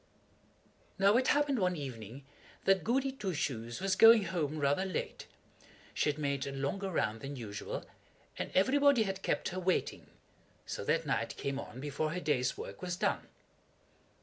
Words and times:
Now 0.97 1.15
it 1.15 1.27
happened 1.27 1.59
one 1.59 1.75
evening 1.75 2.25
that 2.65 2.83
Goody 2.83 3.11
Two 3.11 3.35
Shoes 3.35 3.79
was 3.79 3.95
going 3.95 4.23
home 4.23 4.57
rather 4.57 4.83
late. 4.83 5.27
She 5.93 6.09
had 6.09 6.17
made 6.17 6.47
a 6.47 6.51
longer 6.51 6.89
round 6.89 7.21
than 7.21 7.35
usual, 7.35 7.85
and 8.35 8.49
everybody 8.55 9.03
had 9.03 9.21
kept 9.21 9.49
her 9.49 9.59
waiting, 9.59 10.07
so 10.65 10.83
that 10.85 11.05
night 11.05 11.37
came 11.37 11.59
on 11.59 11.79
before 11.79 12.13
her 12.13 12.19
day's 12.19 12.57
work 12.57 12.81
was 12.81 12.95
done. 12.95 13.27